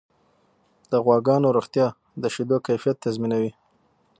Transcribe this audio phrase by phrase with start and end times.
[0.91, 1.87] د غواګانو روغتیا
[2.21, 3.51] د شیدو کیفیت تضمینوي.